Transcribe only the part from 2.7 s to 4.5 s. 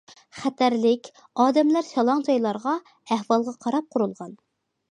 ئەھۋالغا قاراپ قۇرۇلغان.